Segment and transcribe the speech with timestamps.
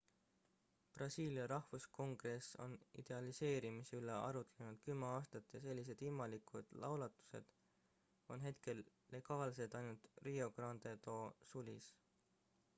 [0.93, 7.53] brasiilia rahvuskongress on legaliseerimise üle arutlenud 10 aastat ja sellised ilmalikud laulatused
[8.37, 8.83] on hetkel
[9.17, 11.19] legaalsed ainult rio grande do
[11.53, 11.93] sulis